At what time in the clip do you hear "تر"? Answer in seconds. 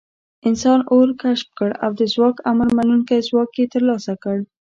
3.73-3.81